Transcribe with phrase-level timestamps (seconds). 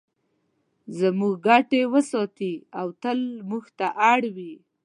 [0.99, 3.19] زموږ ګټې وساتي او تل
[3.49, 4.53] موږ ته اړ وي.